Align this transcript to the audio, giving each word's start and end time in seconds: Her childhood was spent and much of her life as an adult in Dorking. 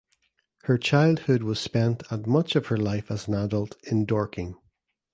Her 0.63 0.79
childhood 0.79 1.43
was 1.43 1.59
spent 1.59 2.01
and 2.09 2.25
much 2.25 2.55
of 2.55 2.65
her 2.69 2.77
life 2.77 3.11
as 3.11 3.27
an 3.27 3.35
adult 3.35 3.75
in 3.83 4.05
Dorking. 4.05 4.55